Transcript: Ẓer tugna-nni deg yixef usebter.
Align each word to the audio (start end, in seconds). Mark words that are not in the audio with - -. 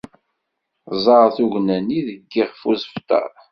Ẓer 1.03 1.27
tugna-nni 1.35 1.99
deg 2.07 2.19
yixef 2.33 2.61
usebter. 2.71 3.29